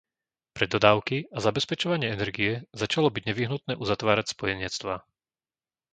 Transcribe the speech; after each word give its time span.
Pre 0.57 0.65
dodávky 0.73 1.17
a 1.29 1.37
zabezpečovanie 1.47 2.07
energie 2.17 2.51
začalo 2.81 3.07
byť 3.15 3.21
nevyhnutné 3.29 3.73
uzatvárať 3.83 4.25
spojenectvá. 4.33 4.95